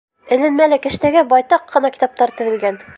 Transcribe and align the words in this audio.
Эленмәле 0.37 0.79
кәштәгә 0.87 1.23
байтаҡ 1.35 1.69
ҡына 1.75 1.95
китаптар 1.99 2.39
теҙелгән. 2.41 2.87